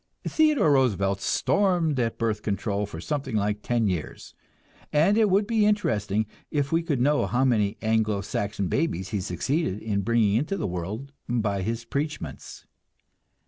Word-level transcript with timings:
Theodore 0.27 0.71
Roosevelt 0.71 1.21
stormed 1.21 1.99
at 1.99 2.17
birth 2.17 2.41
control 2.41 2.87
for 2.87 2.99
something 2.99 3.35
like 3.35 3.61
ten 3.61 3.85
years, 3.85 4.33
and 4.91 5.15
it 5.15 5.29
would 5.29 5.45
be 5.45 5.63
interesting 5.67 6.25
if 6.49 6.71
we 6.71 6.81
could 6.81 6.99
know 6.99 7.27
how 7.27 7.45
many 7.45 7.77
Anglo 7.83 8.21
Saxon 8.21 8.67
babies 8.67 9.09
he 9.09 9.21
succeeded 9.21 9.79
in 9.79 10.01
bringing 10.01 10.33
into 10.37 10.57
the 10.57 10.65
world 10.65 11.11
by 11.29 11.61
his 11.61 11.85
preachments. 11.85 12.65